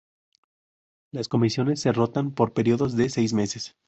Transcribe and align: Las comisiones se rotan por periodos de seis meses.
Las 1.11 1.29
comisiones 1.29 1.79
se 1.79 1.91
rotan 1.91 2.31
por 2.31 2.53
periodos 2.53 2.95
de 2.95 3.07
seis 3.09 3.33
meses. 3.33 3.75